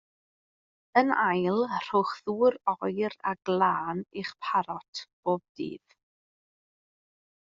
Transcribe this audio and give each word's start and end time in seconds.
Yn 1.01 1.11
ail 1.23 1.59
rhowch 1.73 2.13
ddŵr 2.29 2.57
oer 2.73 3.17
a 3.33 3.35
glân 3.49 4.03
i'ch 4.23 4.33
parot 4.47 5.05
bob 5.29 5.45
dydd. 5.61 5.97